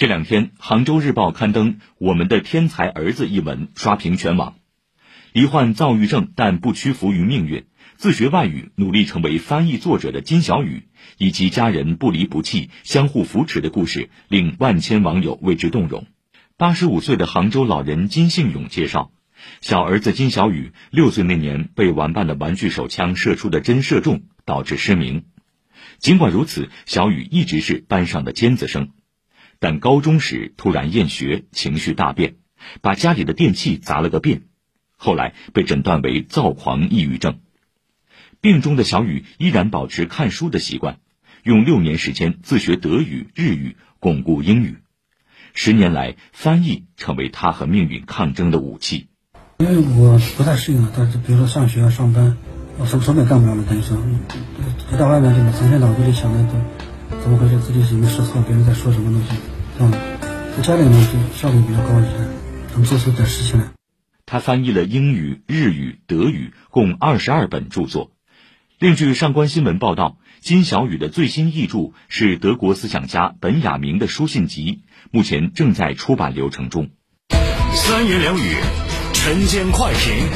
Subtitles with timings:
[0.00, 4.54] 这两天，杭州日报刊登《我们的天才儿子》一文，刷屏全网。
[5.34, 7.66] 罹患躁郁症但不屈服于命运，
[7.98, 10.84] 自学外语，努力成为翻译作者的金小雨，
[11.18, 16.06] 以及家人不离不弃、相互扶持的故事，令万千网友为之动容。
[16.56, 19.12] 八十五岁的杭州老人金信勇介绍，
[19.60, 25.24] 小儿子金小雨六岁那年被玩伴的玩具手枪射出的针射中，导致失明。
[25.98, 28.92] 尽管如此，小雨一直是班上的尖子生。
[29.60, 32.36] 但高中时突然厌学，情绪大变，
[32.80, 34.42] 把家里的电器砸了个遍，
[34.96, 37.40] 后来被诊断为躁狂抑郁症。
[38.40, 40.98] 病中的小雨依然保持看书的习惯，
[41.42, 44.78] 用六年时间自学德语、日语，巩固英语。
[45.52, 49.08] 十年来，翻译成为他和命运抗争的武器。
[49.58, 52.38] 因为我不太适应了，但是比如说上学啊、上班，
[52.78, 53.98] 我什么什么也干不了了，等于说，
[54.90, 56.54] 一到外面就整天脑子里想的都
[57.22, 59.28] 怎么回事，自己是没有失错，别人在说什么东西。
[59.78, 59.90] 嗯，
[60.56, 62.10] 在家里呢就效率比较高一些，
[62.74, 63.70] 能做出点事情来。
[64.26, 68.12] 他翻译了英语、日语、德语共二十二本著作。
[68.78, 76.90] 另据上官新闻报道，金小雨的最新译著是德国思想家本雅明的书信集，目前正在出版流程中。
[77.74, 78.54] 三言两语，
[79.12, 80.26] 晨间快评。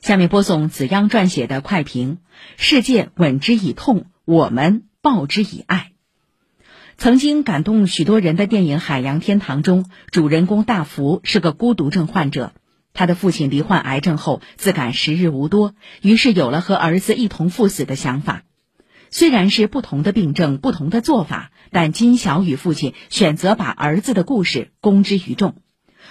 [0.00, 2.18] 下面播送子央撰写的快评：
[2.56, 5.90] 世界吻之以痛，我们报之以爱。
[6.96, 12.54] 曾经感动许多人的电影《海洋天堂》中，主人公大福是个孤独症患者。
[12.94, 18.44] 他的父亲罹患癌症后，自感时日无多，于是有了和儿子一同赴死的想法。
[19.10, 25.56] 虽然是不同的病症、不同的做法，但金小雨父亲选择把儿子的故事公之于众。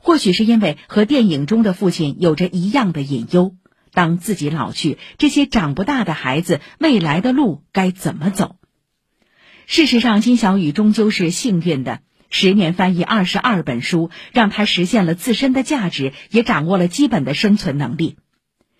[0.00, 3.54] 或许是因为和电影中的父亲有着一样的隐忧：
[3.92, 8.56] 当自己老去，这些长不大的孩子未来的路该怎么走？
[9.66, 12.00] 事实上，金小雨终究是幸运的。
[12.34, 18.16] 十年翻译二十二本书，让他实现了自身的价值，也掌握了基本的生存能力。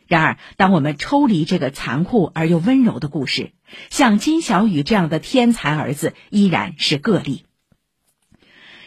[0.06, 3.52] 然而，当我们抽离这个残酷而又温柔的故事，
[3.90, 7.44] 像金小雨这样的天才儿子依然是个例。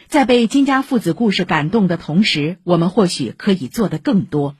[0.08, 4.56] 在被金家父子故事感动的同时，我们或许可以做得更多。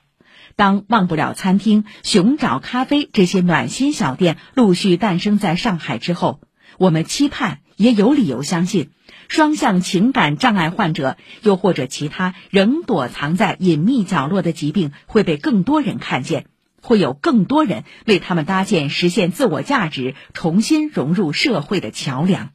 [0.55, 6.41] 当忘不了餐厅、熊爪咖啡这些暖心小店陆续诞生在上海之后。
[6.79, 8.91] 我们期盼，也有理由相信，
[9.29, 16.47] 双向情感障碍患者，又或者其他仍躲藏在隐秘角落的疾病，会被更多人看见，
[16.81, 22.51] 会有更多人为他们搭建实现自我价值、重新融入社会的桥梁。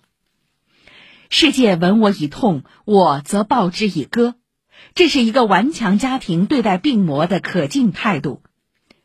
[1.29, 4.35] 世界闻我以痛，我则报之以歌，
[4.95, 8.43] 这是一个顽强家庭对待病魔的可敬态度。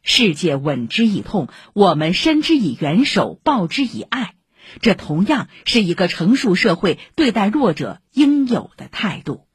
[0.02, 4.35] 世界闻之以痛，我们伸之以援手，报之以爱。
[4.80, 9.45] 这同样是一个成熟社会对待弱者应有的态度。